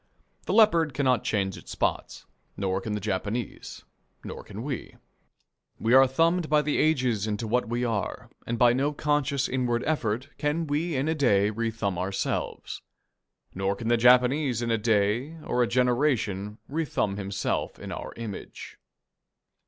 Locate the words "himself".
17.19-17.77